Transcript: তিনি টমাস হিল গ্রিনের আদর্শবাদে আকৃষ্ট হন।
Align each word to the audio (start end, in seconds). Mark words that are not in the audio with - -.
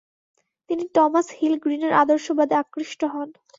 তিনি 0.69 0.83
টমাস 0.95 1.27
হিল 1.37 1.55
গ্রিনের 1.63 1.93
আদর্শবাদে 2.01 2.55
আকৃষ্ট 2.63 3.01
হন। 3.13 3.29